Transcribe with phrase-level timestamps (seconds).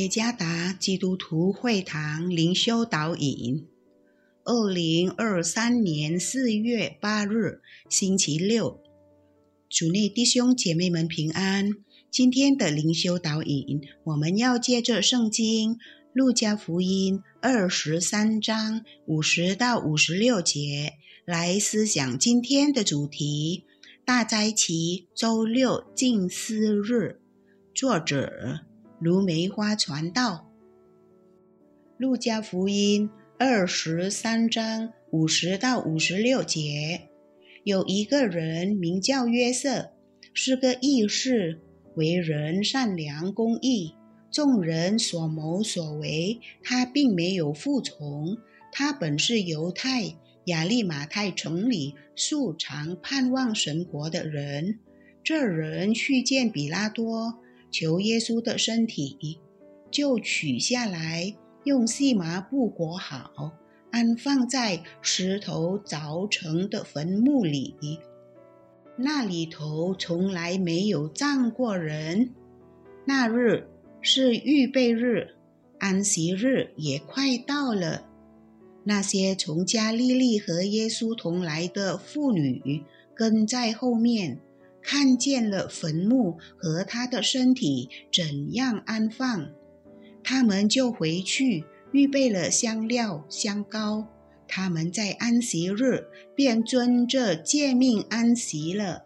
[0.00, 3.68] 耶加达基督徒会堂灵修导引，
[4.44, 7.60] 二零二三年四月八日，
[7.90, 8.80] 星期六，
[9.68, 11.72] 主内弟兄姐妹们平安。
[12.10, 15.74] 今天的灵修导引，我们要借着圣经
[16.14, 20.94] 《路加福音》二十三章五十到五十六节
[21.26, 23.64] 来思想今天的主题：
[24.06, 27.20] 大灾期周六静思日。
[27.74, 28.69] 作者。
[29.00, 30.50] 如梅花传道，
[31.96, 37.08] 《路加福音》二十三章五十到五十六节，
[37.64, 39.92] 有一个人名叫约瑟，
[40.34, 41.60] 是个义士，
[41.94, 43.94] 为人善良公义，
[44.30, 48.36] 众人所谋所为，他并没有服从。
[48.70, 54.78] 他本是犹太亚利马太城里素常盼望神国的人。
[55.24, 57.38] 这人去见比拉多。
[57.70, 59.38] 求耶稣的身体，
[59.90, 63.52] 就取下来，用细麻布裹好，
[63.90, 67.74] 安放在石头凿成的坟墓里。
[68.96, 72.34] 那里头从来没有葬过人。
[73.06, 73.66] 那日
[74.02, 75.34] 是预备日，
[75.78, 78.06] 安息日也快到了。
[78.84, 82.84] 那些从加利利和耶稣同来的妇女
[83.14, 84.40] 跟在后面。
[84.82, 89.50] 看见了坟墓和他的身体怎样安放，
[90.22, 94.06] 他们就回去预备了香料、香膏。
[94.48, 99.04] 他们在安息日便遵着诫命安息了。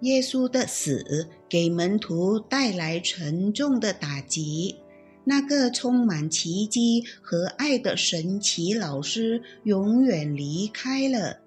[0.00, 4.76] 耶稣的死给门徒带来沉重的打击。
[5.26, 11.40] 那个充满奇迹和爱的神奇老师永远离开了。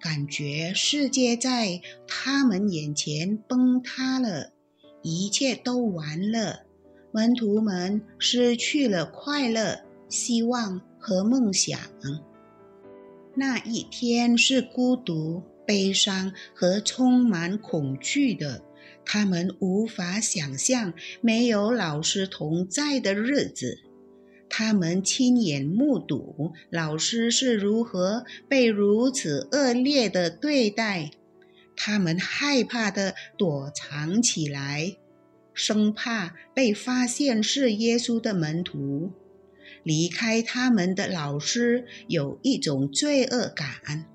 [0.00, 4.52] 感觉世界在他们眼前崩塌了，
[5.02, 6.64] 一切都完了。
[7.12, 11.78] 门徒们失去了快乐、希望和梦想。
[13.34, 18.62] 那一天是孤独、悲伤和充满恐惧的。
[19.04, 23.78] 他们无法想象没有老师同在的日子。
[24.58, 31.12] 他们亲眼目睹老师是如何被如此恶劣的对待，
[31.76, 34.96] 他们害怕的躲藏起来，
[35.54, 39.12] 生怕被发现是耶稣的门徒。
[39.84, 44.06] 离开他们的老师有一种罪恶感，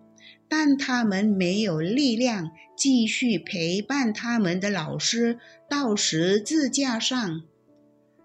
[0.49, 5.39] 但他们没有力量继续陪伴他们的老师
[5.69, 7.43] 到十字架上。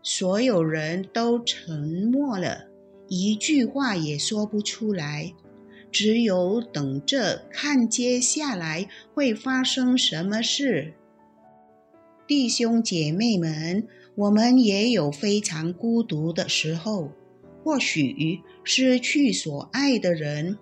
[0.03, 2.69] 所有人都沉默了，
[3.09, 5.35] 一句话也说不出来，
[5.91, 10.95] 只有等着看接下来会发生什么事。
[12.27, 17.11] 弟兄姐妹们，我们也有非常孤独的时候，
[17.65, 20.59] 或许失去所爱的人，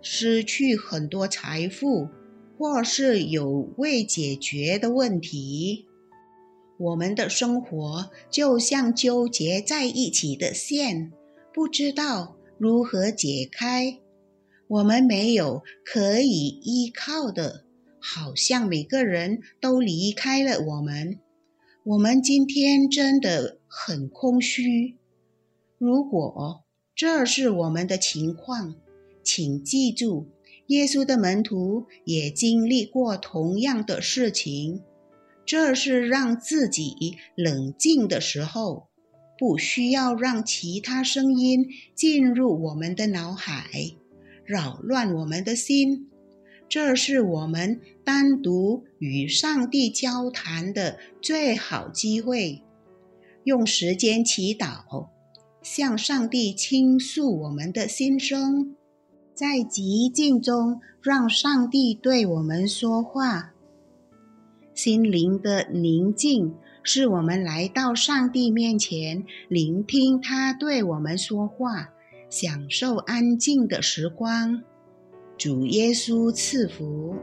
[0.00, 2.08] 失去很多财富，
[2.58, 5.86] 或是有未解决的问题。
[6.78, 11.12] 我们的生活就像纠结在一起的线，
[11.52, 13.98] 不知道如何解开。
[14.68, 17.64] 我们没有可以依靠的，
[18.00, 21.18] 好像每个人都离开了我们。
[21.84, 24.96] 我们今天真的很空虚。
[25.78, 26.64] 如果
[26.94, 28.74] 这是我们的情况，
[29.22, 30.26] 请记住，
[30.66, 34.82] 耶稣的门徒也经历过同样的事情。
[35.46, 38.88] 这是让自己冷静的时候，
[39.38, 43.70] 不需要让其他声音进入我们的脑海，
[44.44, 46.10] 扰乱我们的心。
[46.68, 52.62] 这是我们单独与上帝交谈的最好机会。
[53.44, 55.10] 用时间祈祷，
[55.62, 58.74] 向上帝倾诉我们的心声，
[59.32, 63.52] 在寂静中让上帝对我们说话。
[64.76, 71.88] 心灵的宁静，是我们来到上帝面前，聆听他对我们说话，
[72.28, 74.62] 享受安静的时光。
[75.38, 77.14] 主耶稣赐福。